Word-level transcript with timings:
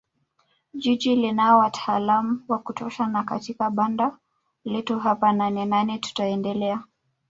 Jiji 0.73 1.15
linao 1.15 1.59
wataalam 1.59 2.43
wa 2.47 2.59
kutosha 2.59 3.07
na 3.07 3.23
katika 3.23 3.69
banda 3.69 4.17
letu 4.65 4.99
hapa 4.99 5.33
Nanenane 5.33 5.97
tutaendelea 5.99 6.83